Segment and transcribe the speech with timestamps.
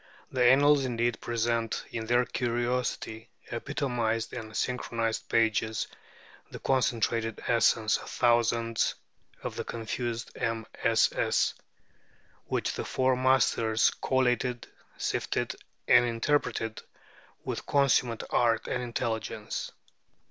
[0.31, 5.85] The Annals indeed present in their curiously epitomized and synchronized pages
[6.49, 8.95] the concentrated essence of thousands
[9.43, 11.53] of the confused MSS.
[12.45, 14.65] which the Four Masters collated,
[14.97, 15.53] sifted,
[15.87, 16.81] and interpreted
[17.45, 19.71] with consummate art and intelligence.